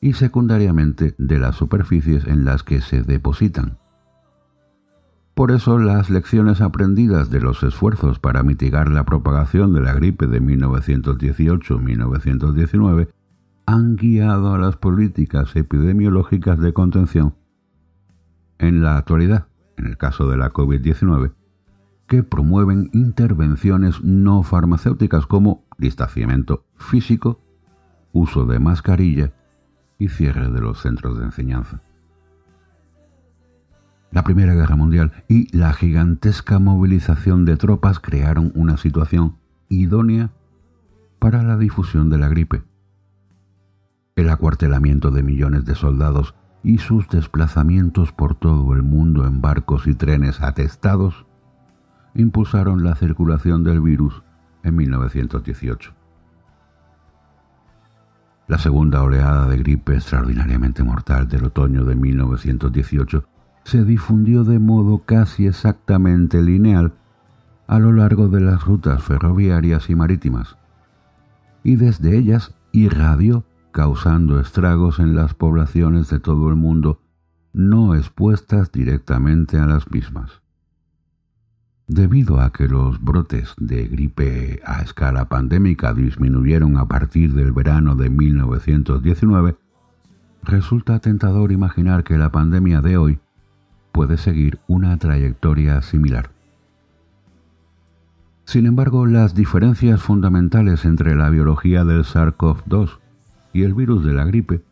y 0.00 0.12
secundariamente 0.12 1.14
de 1.16 1.38
las 1.38 1.56
superficies 1.56 2.26
en 2.26 2.44
las 2.44 2.62
que 2.62 2.80
se 2.80 3.02
depositan. 3.02 3.78
Por 5.34 5.50
eso 5.50 5.78
las 5.78 6.10
lecciones 6.10 6.60
aprendidas 6.60 7.28
de 7.28 7.40
los 7.40 7.64
esfuerzos 7.64 8.20
para 8.20 8.44
mitigar 8.44 8.88
la 8.88 9.02
propagación 9.04 9.72
de 9.72 9.80
la 9.80 9.92
gripe 9.92 10.28
de 10.28 10.40
1918-1919 10.40 13.08
han 13.66 13.96
guiado 13.96 14.54
a 14.54 14.58
las 14.58 14.76
políticas 14.76 15.56
epidemiológicas 15.56 16.60
de 16.60 16.72
contención. 16.72 17.34
En 18.58 18.80
la 18.82 18.96
actualidad, 18.96 19.48
en 19.76 19.86
el 19.86 19.96
caso 19.96 20.28
de 20.28 20.36
la 20.36 20.52
COVID-19, 20.52 21.32
que 22.06 22.22
promueven 22.22 22.90
intervenciones 22.92 24.04
no 24.04 24.44
farmacéuticas 24.44 25.26
como 25.26 25.64
distanciamiento 25.78 26.64
físico, 26.76 27.40
uso 28.12 28.46
de 28.46 28.60
mascarilla 28.60 29.32
y 29.98 30.06
cierre 30.08 30.48
de 30.50 30.60
los 30.60 30.80
centros 30.80 31.18
de 31.18 31.24
enseñanza. 31.24 31.82
La 34.14 34.22
Primera 34.22 34.54
Guerra 34.54 34.76
Mundial 34.76 35.10
y 35.26 35.54
la 35.56 35.72
gigantesca 35.72 36.60
movilización 36.60 37.44
de 37.44 37.56
tropas 37.56 37.98
crearon 37.98 38.52
una 38.54 38.76
situación 38.76 39.38
idónea 39.68 40.30
para 41.18 41.42
la 41.42 41.56
difusión 41.56 42.10
de 42.10 42.18
la 42.18 42.28
gripe. 42.28 42.62
El 44.14 44.30
acuartelamiento 44.30 45.10
de 45.10 45.24
millones 45.24 45.64
de 45.64 45.74
soldados 45.74 46.36
y 46.62 46.78
sus 46.78 47.08
desplazamientos 47.08 48.12
por 48.12 48.36
todo 48.36 48.72
el 48.72 48.84
mundo 48.84 49.26
en 49.26 49.40
barcos 49.40 49.88
y 49.88 49.96
trenes 49.96 50.40
atestados 50.40 51.26
impulsaron 52.14 52.84
la 52.84 52.94
circulación 52.94 53.64
del 53.64 53.80
virus 53.80 54.22
en 54.62 54.76
1918. 54.76 55.92
La 58.46 58.58
segunda 58.58 59.02
oleada 59.02 59.48
de 59.48 59.56
gripe 59.56 59.96
extraordinariamente 59.96 60.84
mortal 60.84 61.26
del 61.26 61.46
otoño 61.46 61.84
de 61.84 61.96
1918 61.96 63.33
se 63.64 63.84
difundió 63.84 64.44
de 64.44 64.58
modo 64.58 65.02
casi 65.04 65.46
exactamente 65.46 66.42
lineal 66.42 66.92
a 67.66 67.78
lo 67.78 67.92
largo 67.92 68.28
de 68.28 68.40
las 68.40 68.64
rutas 68.64 69.02
ferroviarias 69.02 69.88
y 69.90 69.94
marítimas, 69.94 70.56
y 71.62 71.76
desde 71.76 72.16
ellas 72.16 72.54
irradió 72.72 73.44
causando 73.72 74.38
estragos 74.38 75.00
en 75.00 75.16
las 75.16 75.34
poblaciones 75.34 76.08
de 76.08 76.20
todo 76.20 76.48
el 76.48 76.56
mundo 76.56 77.00
no 77.52 77.94
expuestas 77.94 78.70
directamente 78.70 79.58
a 79.58 79.66
las 79.66 79.90
mismas. 79.90 80.42
Debido 81.86 82.40
a 82.40 82.52
que 82.52 82.66
los 82.66 83.02
brotes 83.02 83.54
de 83.58 83.86
gripe 83.86 84.60
a 84.64 84.82
escala 84.82 85.28
pandémica 85.28 85.92
disminuyeron 85.92 86.78
a 86.78 86.86
partir 86.86 87.34
del 87.34 87.52
verano 87.52 87.94
de 87.94 88.10
1919, 88.10 89.56
resulta 90.42 90.98
tentador 90.98 91.52
imaginar 91.52 92.04
que 92.04 92.16
la 92.16 92.32
pandemia 92.32 92.80
de 92.80 92.96
hoy 92.96 93.20
puede 93.94 94.16
seguir 94.18 94.58
una 94.66 94.98
trayectoria 94.98 95.80
similar. 95.80 96.32
Sin 98.44 98.66
embargo, 98.66 99.06
las 99.06 99.36
diferencias 99.36 100.02
fundamentales 100.02 100.84
entre 100.84 101.14
la 101.14 101.30
biología 101.30 101.84
del 101.84 102.02
SARS-CoV-2 102.02 102.98
y 103.52 103.62
el 103.62 103.72
virus 103.72 104.04
de 104.04 104.12
la 104.12 104.24
gripe 104.24 104.64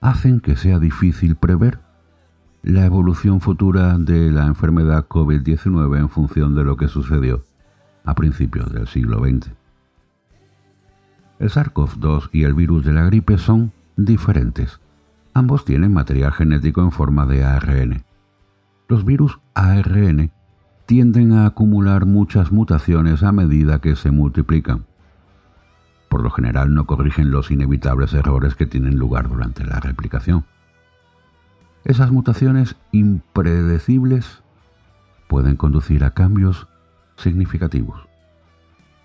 hacen 0.00 0.40
que 0.40 0.56
sea 0.56 0.80
difícil 0.80 1.36
prever 1.36 1.78
la 2.64 2.84
evolución 2.84 3.40
futura 3.40 3.96
de 3.98 4.32
la 4.32 4.46
enfermedad 4.46 5.06
COVID-19 5.06 6.00
en 6.00 6.08
función 6.08 6.56
de 6.56 6.64
lo 6.64 6.76
que 6.76 6.88
sucedió 6.88 7.44
a 8.04 8.16
principios 8.16 8.72
del 8.72 8.88
siglo 8.88 9.20
XX. 9.20 9.52
El 11.38 11.50
SARS-CoV-2 11.50 12.30
y 12.32 12.42
el 12.42 12.54
virus 12.54 12.84
de 12.84 12.94
la 12.94 13.04
gripe 13.04 13.38
son 13.38 13.70
diferentes. 13.96 14.80
Ambos 15.34 15.64
tienen 15.64 15.92
material 15.92 16.32
genético 16.32 16.82
en 16.82 16.90
forma 16.90 17.26
de 17.26 17.44
ARN. 17.44 18.05
Los 18.88 19.04
virus 19.04 19.40
ARN 19.54 20.30
tienden 20.86 21.32
a 21.32 21.46
acumular 21.46 22.06
muchas 22.06 22.52
mutaciones 22.52 23.24
a 23.24 23.32
medida 23.32 23.80
que 23.80 23.96
se 23.96 24.12
multiplican. 24.12 24.86
Por 26.08 26.22
lo 26.22 26.30
general 26.30 26.72
no 26.72 26.86
corrigen 26.86 27.32
los 27.32 27.50
inevitables 27.50 28.14
errores 28.14 28.54
que 28.54 28.66
tienen 28.66 28.96
lugar 28.96 29.28
durante 29.28 29.64
la 29.64 29.80
replicación. 29.80 30.44
Esas 31.84 32.12
mutaciones 32.12 32.76
impredecibles 32.92 34.42
pueden 35.26 35.56
conducir 35.56 36.04
a 36.04 36.10
cambios 36.10 36.68
significativos. 37.16 38.06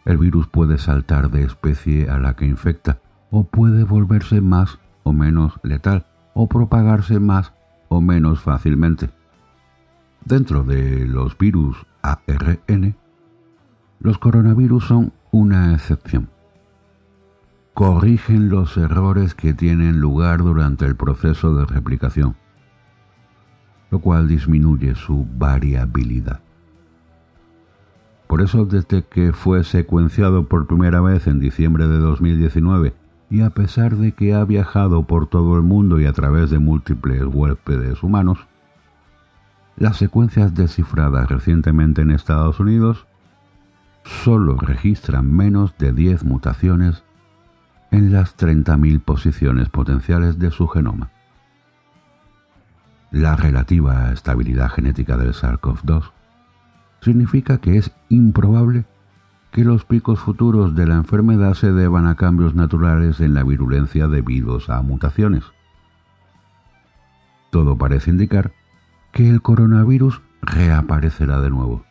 El 0.05 0.17
virus 0.17 0.47
puede 0.47 0.77
saltar 0.77 1.31
de 1.31 1.43
especie 1.43 2.07
a 2.09 2.19
la 2.19 2.35
que 2.35 2.45
infecta 2.45 2.99
o 3.31 3.45
puede 3.45 3.83
volverse 3.83 4.41
más 4.41 4.77
o 5.01 5.11
menos 5.11 5.59
letal 5.63 6.05
o 6.35 6.47
propagarse 6.47 7.19
más 7.19 7.53
o 7.89 7.99
menos 7.99 8.41
fácilmente. 8.41 9.09
Dentro 10.25 10.63
de 10.63 11.05
los 11.05 11.37
virus 11.37 11.77
ARN, 12.01 12.95
los 13.99 14.17
coronavirus 14.17 14.85
son 14.85 15.13
una 15.31 15.73
excepción. 15.73 16.29
Corrigen 17.73 18.49
los 18.49 18.77
errores 18.77 19.33
que 19.35 19.53
tienen 19.53 19.99
lugar 19.99 20.39
durante 20.39 20.85
el 20.85 20.95
proceso 20.95 21.55
de 21.55 21.65
replicación 21.65 22.35
lo 23.91 23.99
cual 23.99 24.27
disminuye 24.27 24.95
su 24.95 25.27
variabilidad. 25.37 26.39
Por 28.27 28.41
eso, 28.41 28.65
desde 28.65 29.03
que 29.03 29.33
fue 29.33 29.65
secuenciado 29.65 30.47
por 30.47 30.65
primera 30.65 31.01
vez 31.01 31.27
en 31.27 31.41
diciembre 31.41 31.87
de 31.87 31.97
2019 31.97 32.93
y 33.29 33.41
a 33.41 33.49
pesar 33.49 33.97
de 33.97 34.13
que 34.13 34.33
ha 34.33 34.43
viajado 34.45 35.03
por 35.03 35.27
todo 35.27 35.57
el 35.57 35.63
mundo 35.63 35.99
y 35.99 36.05
a 36.05 36.13
través 36.13 36.49
de 36.49 36.59
múltiples 36.59 37.23
huéspedes 37.25 38.01
humanos, 38.01 38.47
las 39.81 39.97
secuencias 39.97 40.53
descifradas 40.53 41.27
recientemente 41.27 42.03
en 42.03 42.11
Estados 42.11 42.59
Unidos 42.59 43.07
solo 44.03 44.55
registran 44.55 45.33
menos 45.33 45.75
de 45.79 45.91
10 45.91 46.23
mutaciones 46.23 47.03
en 47.89 48.13
las 48.13 48.37
30.000 48.37 49.01
posiciones 49.01 49.69
potenciales 49.69 50.37
de 50.37 50.51
su 50.51 50.67
genoma. 50.67 51.09
La 53.09 53.35
relativa 53.35 54.11
estabilidad 54.11 54.69
genética 54.69 55.17
del 55.17 55.33
SARS-CoV-2 55.33 56.11
significa 57.01 57.57
que 57.57 57.79
es 57.79 57.91
improbable 58.09 58.85
que 59.51 59.63
los 59.63 59.83
picos 59.83 60.19
futuros 60.19 60.75
de 60.75 60.85
la 60.85 60.93
enfermedad 60.93 61.55
se 61.55 61.71
deban 61.71 62.05
a 62.05 62.13
cambios 62.13 62.53
naturales 62.53 63.19
en 63.19 63.33
la 63.33 63.43
virulencia 63.43 64.07
debidos 64.07 64.69
a 64.69 64.79
mutaciones. 64.83 65.43
Todo 67.49 67.79
parece 67.79 68.11
indicar 68.11 68.53
que 69.11 69.29
el 69.29 69.41
coronavirus 69.41 70.21
reaparecerá 70.41 71.41
de 71.41 71.49
nuevo, 71.49 71.83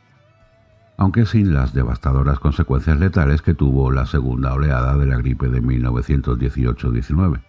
aunque 0.97 1.27
sin 1.27 1.55
las 1.55 1.73
devastadoras 1.73 2.39
consecuencias 2.41 2.99
letales 2.99 3.43
que 3.43 3.55
tuvo 3.55 3.91
la 3.91 4.07
segunda 4.07 4.53
oleada 4.53 4.97
de 4.97 5.07
la 5.07 5.17
gripe 5.17 5.49
de 5.49 5.63
1918-19. 5.63 7.41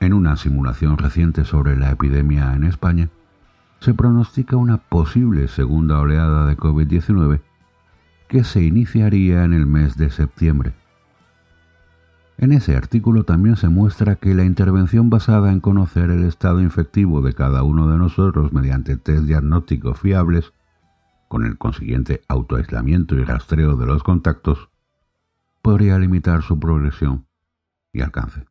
En 0.00 0.14
una 0.14 0.36
simulación 0.36 0.96
reciente 0.96 1.44
sobre 1.44 1.76
la 1.76 1.90
epidemia 1.90 2.54
en 2.54 2.64
España, 2.64 3.10
se 3.80 3.94
pronostica 3.94 4.56
una 4.56 4.78
posible 4.78 5.48
segunda 5.48 5.98
oleada 6.00 6.46
de 6.46 6.56
COVID-19 6.56 7.40
que 8.28 8.44
se 8.44 8.62
iniciaría 8.62 9.44
en 9.44 9.52
el 9.52 9.66
mes 9.66 9.96
de 9.96 10.10
septiembre. 10.10 10.72
En 12.40 12.52
ese 12.52 12.74
artículo 12.74 13.24
también 13.24 13.56
se 13.56 13.68
muestra 13.68 14.16
que 14.16 14.34
la 14.34 14.44
intervención 14.44 15.10
basada 15.10 15.52
en 15.52 15.60
conocer 15.60 16.08
el 16.10 16.24
estado 16.24 16.62
infectivo 16.62 17.20
de 17.20 17.34
cada 17.34 17.62
uno 17.64 17.86
de 17.86 17.98
nosotros 17.98 18.54
mediante 18.54 18.96
test 18.96 19.24
diagnósticos 19.24 20.00
fiables, 20.00 20.54
con 21.28 21.44
el 21.44 21.58
consiguiente 21.58 22.22
autoaislamiento 22.28 23.14
y 23.16 23.24
rastreo 23.24 23.76
de 23.76 23.84
los 23.84 24.02
contactos, 24.02 24.70
podría 25.60 25.98
limitar 25.98 26.40
su 26.40 26.58
progresión 26.58 27.26
y 27.92 28.00
alcance. 28.00 28.46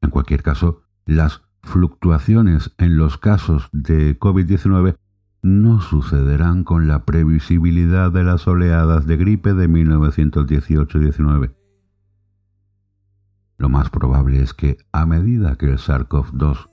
En 0.00 0.10
cualquier 0.10 0.44
caso, 0.44 0.82
las 1.04 1.42
fluctuaciones 1.64 2.76
en 2.78 2.96
los 2.96 3.18
casos 3.18 3.70
de 3.72 4.16
COVID-19 4.20 4.98
no 5.42 5.80
sucederán 5.80 6.62
con 6.62 6.86
la 6.86 7.04
previsibilidad 7.04 8.12
de 8.12 8.22
las 8.22 8.46
oleadas 8.46 9.08
de 9.08 9.16
gripe 9.16 9.52
de 9.52 9.68
1918-19. 9.68 11.57
Lo 13.58 13.68
más 13.68 13.90
probable 13.90 14.40
es 14.40 14.54
que, 14.54 14.78
a 14.92 15.04
medida 15.04 15.56
que 15.56 15.66
el 15.66 15.78
SARS-CoV-2 15.78 16.70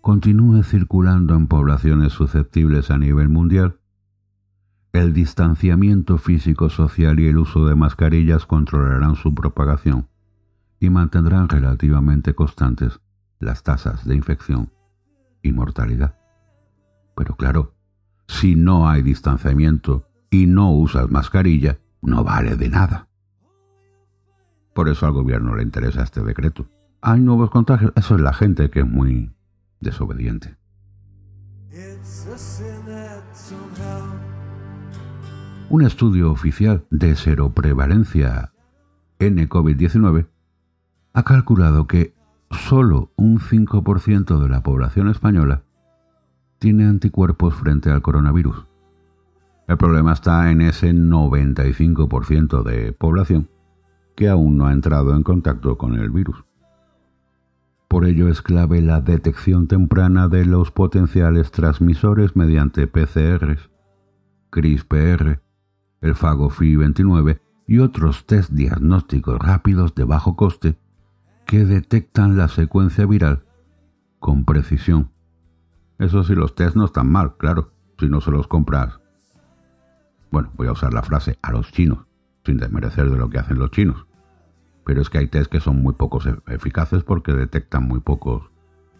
continúe 0.00 0.64
circulando 0.64 1.34
en 1.34 1.46
poblaciones 1.46 2.12
susceptibles 2.12 2.90
a 2.90 2.98
nivel 2.98 3.28
mundial, 3.28 3.78
el 4.92 5.12
distanciamiento 5.12 6.18
físico 6.18 6.70
social 6.70 7.18
y 7.20 7.28
el 7.28 7.38
uso 7.38 7.66
de 7.66 7.74
mascarillas 7.74 8.46
controlarán 8.46 9.14
su 9.14 9.34
propagación 9.34 10.08
y 10.78 10.90
mantendrán 10.90 11.48
relativamente 11.48 12.34
constantes 12.34 13.00
las 13.38 13.62
tasas 13.62 14.04
de 14.04 14.14
infección 14.14 14.72
y 15.42 15.52
mortalidad. 15.52 16.16
Pero 17.16 17.36
claro, 17.36 17.74
si 18.26 18.56
no 18.56 18.88
hay 18.88 19.02
distanciamiento 19.02 20.08
y 20.30 20.46
no 20.46 20.72
usas 20.72 21.10
mascarilla, 21.10 21.78
no 22.02 22.24
vale 22.24 22.56
de 22.56 22.68
nada. 22.68 23.08
Por 24.74 24.88
eso 24.88 25.06
al 25.06 25.12
gobierno 25.12 25.54
le 25.54 25.62
interesa 25.62 26.02
este 26.02 26.22
decreto. 26.22 26.66
Hay 27.00 27.20
nuevos 27.20 27.50
contagios. 27.50 27.92
Eso 27.94 28.16
es 28.16 28.20
la 28.20 28.32
gente 28.32 28.70
que 28.70 28.80
es 28.80 28.86
muy 28.86 29.32
desobediente. 29.80 30.56
Un 35.70 35.82
estudio 35.82 36.30
oficial 36.30 36.84
de 36.90 37.14
seroprevalencia 37.14 38.52
en 39.18 39.48
COVID-19 39.48 40.26
ha 41.12 41.22
calculado 41.22 41.86
que 41.86 42.14
solo 42.50 43.12
un 43.16 43.38
5% 43.38 44.40
de 44.40 44.48
la 44.48 44.62
población 44.62 45.08
española 45.08 45.62
tiene 46.58 46.86
anticuerpos 46.86 47.54
frente 47.54 47.90
al 47.90 48.02
coronavirus. 48.02 48.66
El 49.68 49.76
problema 49.76 50.12
está 50.12 50.50
en 50.50 50.60
ese 50.60 50.92
95% 50.92 52.62
de 52.62 52.92
población 52.92 53.48
que 54.14 54.28
aún 54.28 54.56
no 54.56 54.66
ha 54.66 54.72
entrado 54.72 55.14
en 55.14 55.22
contacto 55.22 55.76
con 55.76 55.94
el 55.94 56.10
virus. 56.10 56.44
Por 57.88 58.06
ello 58.06 58.28
es 58.28 58.42
clave 58.42 58.82
la 58.82 59.00
detección 59.00 59.68
temprana 59.68 60.28
de 60.28 60.44
los 60.44 60.70
potenciales 60.70 61.52
transmisores 61.52 62.34
mediante 62.34 62.86
PCRs, 62.86 63.70
CRISPR, 64.50 65.40
el 66.00 66.14
FAGOFI29 66.14 67.40
y 67.66 67.78
otros 67.78 68.26
test 68.26 68.50
diagnósticos 68.50 69.38
rápidos 69.38 69.94
de 69.94 70.04
bajo 70.04 70.36
coste 70.36 70.76
que 71.46 71.64
detectan 71.64 72.36
la 72.36 72.48
secuencia 72.48 73.06
viral 73.06 73.44
con 74.18 74.44
precisión. 74.44 75.10
Eso 75.98 76.24
sí, 76.24 76.34
los 76.34 76.54
test 76.54 76.76
no 76.76 76.86
están 76.86 77.10
mal, 77.10 77.36
claro, 77.36 77.72
si 77.98 78.08
no 78.08 78.20
se 78.20 78.30
los 78.30 78.48
compras. 78.48 78.98
Bueno, 80.30 80.50
voy 80.56 80.66
a 80.66 80.72
usar 80.72 80.92
la 80.92 81.02
frase 81.02 81.38
a 81.42 81.52
los 81.52 81.70
chinos, 81.70 82.06
sin 82.44 82.58
desmerecer 82.58 83.10
de 83.10 83.16
lo 83.16 83.30
que 83.30 83.38
hacen 83.38 83.58
los 83.58 83.70
chinos. 83.70 84.06
Pero 84.84 85.00
es 85.00 85.10
que 85.10 85.18
hay 85.18 85.28
test 85.28 85.50
que 85.50 85.60
son 85.60 85.82
muy 85.82 85.94
pocos 85.94 86.26
e-, 86.26 86.36
eficaces 86.48 87.02
porque 87.02 87.32
detectan 87.32 87.88
muy 87.88 88.00
pocos, 88.00 88.50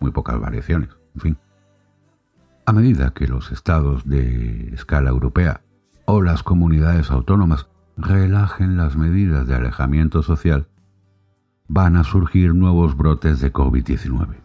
muy 0.01 0.11
pocas 0.11 0.41
variaciones. 0.41 0.91
En 1.15 1.21
fin. 1.21 1.39
A 2.67 2.73
medida 2.73 3.13
que 3.13 3.27
los 3.27 3.53
estados 3.53 4.09
de 4.09 4.71
escala 4.73 5.11
europea 5.11 5.61
o 6.07 6.23
las 6.23 6.43
comunidades 6.43 7.11
autónomas 7.11 7.69
relajen 7.97 8.77
las 8.77 8.97
medidas 8.97 9.47
de 9.47 9.55
alejamiento 9.55 10.23
social, 10.23 10.67
van 11.69 11.97
a 11.97 12.05
surgir 12.05 12.55
nuevos 12.55 12.97
brotes 12.97 13.41
de 13.41 13.53
COVID-19. 13.53 14.37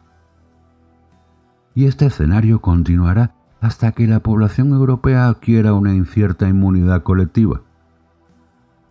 Y 1.75 1.85
este 1.85 2.05
escenario 2.07 2.61
continuará 2.61 3.35
hasta 3.61 3.91
que 3.91 4.07
la 4.07 4.21
población 4.21 4.69
europea 4.69 5.27
adquiera 5.27 5.73
una 5.73 5.93
incierta 5.93 6.47
inmunidad 6.47 7.03
colectiva. 7.03 7.61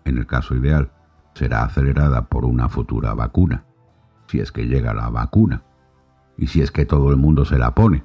En 0.08 0.16
el 0.16 0.26
caso 0.26 0.54
ideal, 0.54 0.90
será 1.34 1.64
acelerada 1.64 2.28
por 2.28 2.46
una 2.46 2.70
futura 2.70 3.12
vacuna, 3.12 3.64
si 4.26 4.40
es 4.40 4.52
que 4.52 4.66
llega 4.66 4.94
la 4.94 5.10
vacuna, 5.10 5.64
y 6.38 6.46
si 6.46 6.62
es 6.62 6.70
que 6.70 6.86
todo 6.86 7.10
el 7.10 7.18
mundo 7.18 7.44
se 7.44 7.58
la 7.58 7.74
pone. 7.74 8.04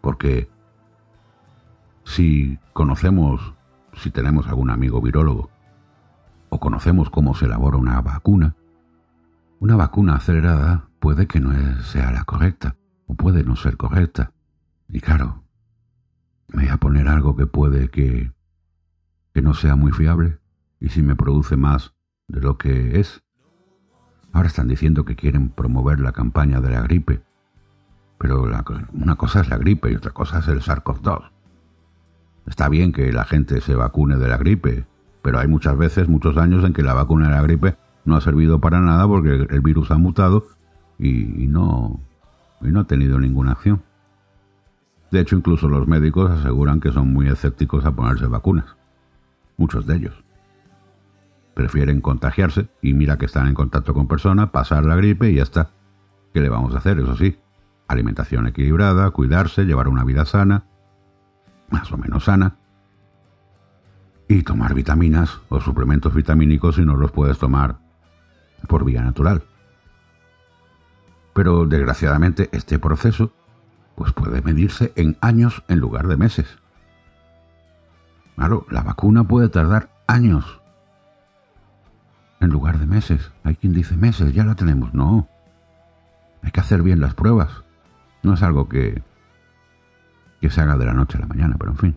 Porque 0.00 0.48
si 2.04 2.58
conocemos, 2.72 3.52
si 3.92 4.10
tenemos 4.10 4.48
algún 4.48 4.70
amigo 4.70 5.02
virólogo, 5.02 5.50
o 6.48 6.58
conocemos 6.58 7.10
cómo 7.10 7.34
se 7.34 7.44
elabora 7.44 7.76
una 7.76 8.00
vacuna, 8.00 8.56
una 9.60 9.76
vacuna 9.76 10.14
acelerada 10.14 10.88
puede 10.98 11.26
que 11.26 11.40
no 11.40 11.52
sea 11.82 12.10
la 12.10 12.24
correcta, 12.24 12.76
o 13.06 13.16
puede 13.16 13.44
no 13.44 13.54
ser 13.54 13.76
correcta. 13.76 14.32
Y 14.88 15.00
claro, 15.00 15.42
me 16.48 16.62
voy 16.62 16.72
a 16.72 16.78
poner 16.78 17.06
algo 17.06 17.36
que 17.36 17.46
puede 17.46 17.90
que, 17.90 18.32
que 19.36 19.42
no 19.42 19.52
sea 19.52 19.76
muy 19.76 19.92
fiable, 19.92 20.38
y 20.80 20.88
si 20.88 21.02
me 21.02 21.14
produce 21.14 21.58
más 21.58 21.92
de 22.26 22.40
lo 22.40 22.56
que 22.56 22.98
es. 22.98 23.22
Ahora 24.32 24.48
están 24.48 24.66
diciendo 24.66 25.04
que 25.04 25.14
quieren 25.14 25.50
promover 25.50 26.00
la 26.00 26.12
campaña 26.12 26.62
de 26.62 26.70
la 26.70 26.80
gripe, 26.80 27.20
pero 28.16 28.44
una 28.94 29.16
cosa 29.16 29.42
es 29.42 29.50
la 29.50 29.58
gripe 29.58 29.92
y 29.92 29.94
otra 29.94 30.12
cosa 30.12 30.38
es 30.38 30.48
el 30.48 30.62
SARS-CoV-2. 30.62 31.32
Está 32.46 32.70
bien 32.70 32.92
que 32.92 33.12
la 33.12 33.24
gente 33.24 33.60
se 33.60 33.74
vacune 33.74 34.16
de 34.16 34.26
la 34.26 34.38
gripe, 34.38 34.86
pero 35.20 35.38
hay 35.38 35.48
muchas 35.48 35.76
veces, 35.76 36.08
muchos 36.08 36.38
años 36.38 36.64
en 36.64 36.72
que 36.72 36.82
la 36.82 36.94
vacuna 36.94 37.28
de 37.28 37.34
la 37.34 37.42
gripe 37.42 37.76
no 38.06 38.16
ha 38.16 38.22
servido 38.22 38.58
para 38.58 38.80
nada 38.80 39.06
porque 39.06 39.46
el 39.50 39.60
virus 39.60 39.90
ha 39.90 39.98
mutado 39.98 40.46
y, 40.98 41.46
no, 41.46 42.00
y 42.62 42.68
no 42.68 42.80
ha 42.80 42.84
tenido 42.84 43.20
ninguna 43.20 43.52
acción. 43.52 43.82
De 45.10 45.20
hecho, 45.20 45.36
incluso 45.36 45.68
los 45.68 45.86
médicos 45.86 46.30
aseguran 46.30 46.80
que 46.80 46.90
son 46.90 47.12
muy 47.12 47.28
escépticos 47.28 47.84
a 47.84 47.94
ponerse 47.94 48.28
vacunas. 48.28 48.75
Muchos 49.56 49.86
de 49.86 49.96
ellos. 49.96 50.24
Prefieren 51.54 52.00
contagiarse 52.00 52.68
y 52.82 52.94
mira 52.94 53.16
que 53.16 53.26
están 53.26 53.46
en 53.46 53.54
contacto 53.54 53.94
con 53.94 54.06
personas, 54.06 54.50
pasar 54.50 54.84
la 54.84 54.96
gripe 54.96 55.30
y 55.30 55.36
ya 55.36 55.42
está. 55.42 55.70
¿Qué 56.34 56.40
le 56.40 56.48
vamos 56.48 56.74
a 56.74 56.78
hacer? 56.78 56.98
Eso 56.98 57.16
sí, 57.16 57.38
alimentación 57.88 58.46
equilibrada, 58.46 59.10
cuidarse, 59.10 59.64
llevar 59.64 59.88
una 59.88 60.04
vida 60.04 60.26
sana, 60.26 60.64
más 61.70 61.90
o 61.92 61.96
menos 61.96 62.24
sana, 62.24 62.56
y 64.28 64.42
tomar 64.42 64.74
vitaminas 64.74 65.40
o 65.48 65.60
suplementos 65.60 66.14
vitamínicos 66.14 66.76
si 66.76 66.84
no 66.84 66.96
los 66.96 67.12
puedes 67.12 67.38
tomar 67.38 67.78
por 68.68 68.84
vía 68.84 69.02
natural. 69.02 69.42
Pero 71.32 71.66
desgraciadamente 71.66 72.48
este 72.52 72.78
proceso 72.78 73.32
pues 73.94 74.12
puede 74.12 74.42
medirse 74.42 74.92
en 74.96 75.16
años 75.20 75.62
en 75.68 75.78
lugar 75.78 76.06
de 76.06 76.16
meses. 76.16 76.58
Claro, 78.36 78.66
la 78.70 78.82
vacuna 78.82 79.24
puede 79.24 79.48
tardar 79.48 79.88
años. 80.06 80.60
En 82.40 82.50
lugar 82.50 82.78
de 82.78 82.86
meses. 82.86 83.32
Hay 83.44 83.56
quien 83.56 83.72
dice 83.72 83.96
meses, 83.96 84.34
ya 84.34 84.44
la 84.44 84.54
tenemos. 84.54 84.94
No. 84.94 85.28
Hay 86.42 86.50
que 86.50 86.60
hacer 86.60 86.82
bien 86.82 87.00
las 87.00 87.14
pruebas. 87.14 87.64
No 88.22 88.34
es 88.34 88.42
algo 88.42 88.68
que, 88.68 89.02
que 90.40 90.50
se 90.50 90.60
haga 90.60 90.76
de 90.76 90.84
la 90.84 90.94
noche 90.94 91.16
a 91.16 91.22
la 91.22 91.26
mañana, 91.26 91.56
pero 91.58 91.72
en 91.72 91.78
fin. 91.78 91.96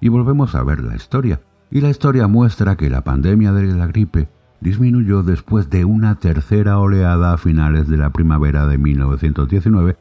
Y 0.00 0.08
volvemos 0.08 0.54
a 0.54 0.62
ver 0.62 0.80
la 0.80 0.96
historia. 0.96 1.40
Y 1.70 1.80
la 1.80 1.90
historia 1.90 2.26
muestra 2.26 2.76
que 2.76 2.90
la 2.90 3.02
pandemia 3.02 3.52
de 3.52 3.74
la 3.74 3.86
gripe 3.86 4.28
disminuyó 4.60 5.22
después 5.22 5.68
de 5.68 5.84
una 5.84 6.16
tercera 6.16 6.78
oleada 6.78 7.32
a 7.32 7.38
finales 7.38 7.88
de 7.88 7.96
la 7.96 8.10
primavera 8.10 8.66
de 8.66 8.78
1919 8.78 9.96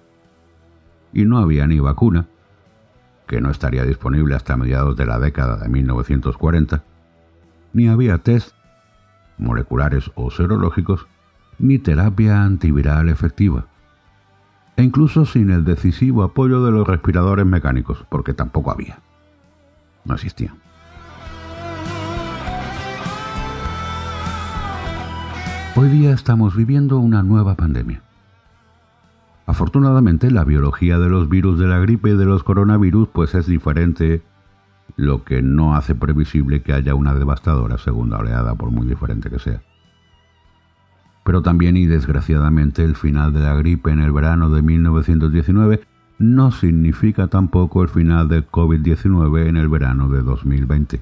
y 1.14 1.26
no 1.26 1.38
había 1.38 1.66
ni 1.66 1.80
vacuna, 1.80 2.28
que 3.28 3.42
no 3.42 3.50
estaría 3.52 3.84
disponible 3.84 4.36
hasta 4.36 4.58
mediados 4.58 4.96
de 4.96 5.06
la 5.06 5.20
década 5.20 5.58
de 5.58 5.70
1940, 5.70 6.84
ni 7.74 7.88
había 7.88 8.20
test 8.20 8.56
moleculares 9.38 10.12
o 10.16 10.32
serológicos, 10.32 11.08
ni 11.58 11.80
terapia 11.80 12.44
antiviral 12.44 13.10
efectiva, 13.10 13.66
e 14.78 14.84
incluso 14.84 15.26
sin 15.26 15.50
el 15.50 15.64
decisivo 15.64 16.24
apoyo 16.24 16.64
de 16.64 16.72
los 16.72 16.88
respiradores 16.88 17.46
mecánicos, 17.46 18.06
porque 18.10 18.34
tampoco 18.34 18.72
había. 18.72 19.00
No 20.04 20.16
existían. 20.16 20.56
Hoy 25.78 25.90
día 25.90 26.14
estamos 26.14 26.56
viviendo 26.56 27.00
una 27.00 27.22
nueva 27.22 27.56
pandemia. 27.56 28.05
Afortunadamente 29.56 30.32
la 30.32 30.44
biología 30.44 31.00
de 31.00 31.08
los 31.08 31.30
virus 31.30 31.58
de 31.58 31.66
la 31.66 31.80
gripe 31.80 32.10
y 32.10 32.18
de 32.18 32.26
los 32.26 32.44
coronavirus 32.44 33.08
pues 33.08 33.36
es 33.36 33.46
diferente, 33.46 34.22
lo 34.98 35.24
que 35.24 35.42
no 35.42 35.78
hace 35.78 35.96
previsible 35.96 36.62
que 36.62 36.74
haya 36.74 36.94
una 36.94 37.14
devastadora 37.14 37.78
segunda 37.78 38.18
oleada 38.18 38.56
por 38.56 38.72
muy 38.72 38.86
diferente 38.86 39.30
que 39.30 39.40
sea. 39.40 39.62
Pero 41.24 41.42
también 41.42 41.78
y 41.78 41.86
desgraciadamente 41.86 42.84
el 42.84 42.98
final 42.98 43.32
de 43.32 43.44
la 43.44 43.56
gripe 43.56 43.92
en 43.92 44.02
el 44.02 44.12
verano 44.12 44.50
de 44.50 44.62
1919 44.62 45.88
no 46.20 46.52
significa 46.52 47.28
tampoco 47.28 47.82
el 47.82 47.88
final 47.88 48.28
del 48.28 48.46
COVID-19 48.46 49.48
en 49.48 49.56
el 49.56 49.70
verano 49.70 50.10
de 50.10 50.22
2020. 50.22 51.02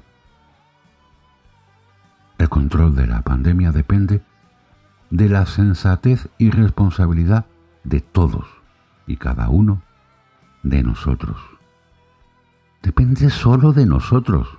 El 2.38 2.48
control 2.48 2.94
de 2.94 3.08
la 3.08 3.22
pandemia 3.22 3.72
depende 3.72 4.22
de 5.10 5.28
la 5.28 5.44
sensatez 5.44 6.28
y 6.38 6.50
responsabilidad 6.50 7.46
de 7.84 8.00
todos 8.00 8.46
y 9.06 9.16
cada 9.16 9.48
uno 9.48 9.82
de 10.62 10.82
nosotros. 10.82 11.36
Depende 12.82 13.30
solo 13.30 13.72
de 13.72 13.86
nosotros, 13.86 14.58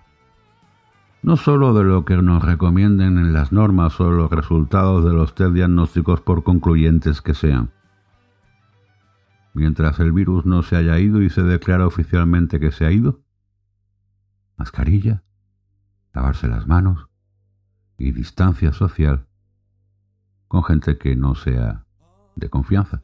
no 1.22 1.38
solo 1.38 1.74
de 1.74 1.84
lo 1.84 2.06
que 2.06 2.18
nos 2.18 2.44
recomienden 2.44 3.18
en 3.18 3.34
las 3.34 3.52
normas 3.52 4.00
o 4.00 4.12
los 4.12 4.30
resultados 4.30 5.04
de 5.04 5.14
los 5.14 5.36
test 5.36 5.54
diagnósticos 5.54 6.22
por 6.22 6.44
concluyentes 6.44 7.22
que 7.22 7.34
sean. 7.34 7.72
Mientras 9.54 10.00
el 10.00 10.12
virus 10.12 10.46
no 10.46 10.64
se 10.64 10.76
haya 10.76 11.00
ido 11.00 11.22
y 11.22 11.30
se 11.30 11.42
declara 11.42 11.88
oficialmente 11.88 12.60
que 12.60 12.72
se 12.72 12.86
ha 12.86 12.92
ido, 12.92 13.22
mascarilla, 14.58 15.24
lavarse 16.14 16.48
las 16.48 16.68
manos 16.68 17.08
y 17.98 18.12
distancia 18.12 18.72
social 18.74 19.28
con 20.48 20.64
gente 20.64 20.98
que 20.98 21.16
no 21.16 21.36
sea 21.36 21.86
de 22.36 22.50
confianza, 22.50 23.02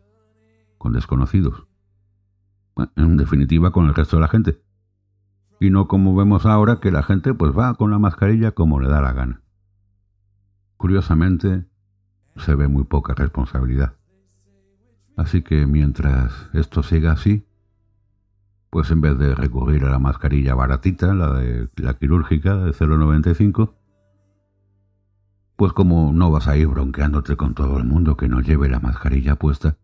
con 0.82 0.94
desconocidos. 0.94 1.68
en 2.96 3.16
definitiva, 3.16 3.72
con 3.72 3.86
el 3.86 3.94
resto 3.94 4.18
de 4.18 4.22
la 4.22 4.28
gente. 4.28 4.64
Y 5.60 5.70
no 5.70 5.88
como 5.88 6.16
vemos 6.16 6.48
ahora 6.48 6.80
que 6.80 6.90
la 6.90 7.04
gente 7.04 7.36
pues 7.36 7.56
va 7.56 7.76
con 7.76 7.92
la 7.92 8.00
mascarilla 8.00 8.54
como 8.54 8.80
le 8.80 8.90
da 8.90 9.00
la 9.00 9.14
gana. 9.14 9.44
Curiosamente, 10.78 11.68
se 12.38 12.56
ve 12.56 12.68
muy 12.68 12.84
poca 12.84 13.14
responsabilidad. 13.14 13.94
Así 15.18 15.44
que 15.44 15.68
mientras 15.68 16.50
esto 16.54 16.82
siga 16.82 17.12
así, 17.12 17.46
pues 18.72 18.90
en 18.90 19.02
vez 19.02 19.20
de 19.20 19.36
recurrir 19.36 19.86
a 19.86 19.92
la 19.92 20.00
mascarilla 20.00 20.56
baratita, 20.56 21.14
la 21.14 21.34
de 21.34 21.70
la 21.76 21.94
quirúrgica 21.94 22.56
de 22.56 22.72
0,95, 22.72 23.76
pues 25.58 25.74
como 25.74 26.12
no 26.12 26.32
vas 26.32 26.48
a 26.48 26.58
ir 26.58 26.70
bronqueándote 26.70 27.36
con 27.36 27.54
todo 27.54 27.78
el 27.78 27.84
mundo 27.84 28.18
que 28.18 28.28
no 28.28 28.42
lleve 28.42 28.68
la 28.68 28.80
mascarilla 28.80 29.36
puesta, 29.36 29.78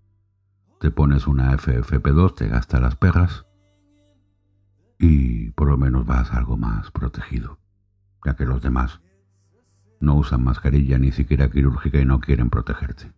te 0.79 0.91
pones 0.91 1.27
una 1.27 1.51
FFP2, 1.57 2.35
te 2.35 2.47
gasta 2.47 2.79
las 2.79 2.95
perras 2.95 3.45
y 4.99 5.51
por 5.51 5.67
lo 5.67 5.77
menos 5.77 6.05
vas 6.05 6.31
algo 6.31 6.57
más 6.57 6.91
protegido, 6.91 7.59
ya 8.25 8.35
que 8.35 8.45
los 8.45 8.61
demás 8.61 8.99
no 9.99 10.15
usan 10.15 10.43
mascarilla 10.43 10.97
ni 10.97 11.11
siquiera 11.11 11.49
quirúrgica 11.49 11.99
y 11.99 12.05
no 12.05 12.19
quieren 12.19 12.49
protegerte. 12.49 13.11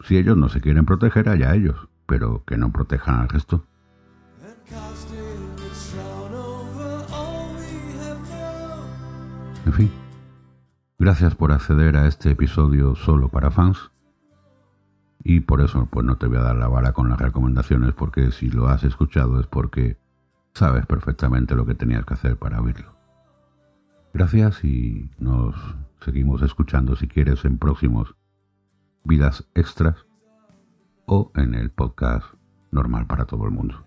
Si 0.00 0.16
ellos 0.16 0.36
no 0.36 0.48
se 0.48 0.60
quieren 0.60 0.84
proteger, 0.84 1.28
allá 1.28 1.54
ellos, 1.54 1.88
pero 2.06 2.44
que 2.44 2.56
no 2.56 2.70
protejan 2.70 3.20
al 3.20 3.28
resto. 3.28 3.64
En 9.64 9.72
fin. 9.72 9.90
Gracias 10.98 11.34
por 11.34 11.52
acceder 11.52 11.96
a 11.96 12.06
este 12.06 12.30
episodio 12.30 12.94
solo 12.94 13.28
para 13.28 13.50
fans. 13.50 13.90
Y 15.28 15.40
por 15.40 15.60
eso 15.60 15.88
pues 15.90 16.06
no 16.06 16.18
te 16.18 16.28
voy 16.28 16.36
a 16.36 16.42
dar 16.42 16.54
la 16.54 16.68
vara 16.68 16.92
con 16.92 17.08
las 17.08 17.20
recomendaciones 17.20 17.94
porque 17.94 18.30
si 18.30 18.48
lo 18.48 18.68
has 18.68 18.84
escuchado 18.84 19.40
es 19.40 19.48
porque 19.48 19.96
sabes 20.54 20.86
perfectamente 20.86 21.56
lo 21.56 21.66
que 21.66 21.74
tenías 21.74 22.04
que 22.04 22.14
hacer 22.14 22.36
para 22.36 22.60
oírlo. 22.60 22.94
Gracias 24.14 24.62
y 24.62 25.10
nos 25.18 25.56
seguimos 26.00 26.42
escuchando 26.42 26.94
si 26.94 27.08
quieres 27.08 27.44
en 27.44 27.58
próximos 27.58 28.14
vidas 29.02 29.44
extras 29.56 30.06
o 31.06 31.32
en 31.34 31.54
el 31.54 31.70
podcast 31.70 32.26
normal 32.70 33.08
para 33.08 33.24
todo 33.24 33.46
el 33.46 33.50
mundo. 33.50 33.82